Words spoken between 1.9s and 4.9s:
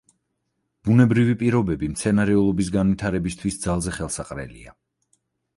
მცენარეულობის განვითარებისთვის ძალზე ხელსაყრელია.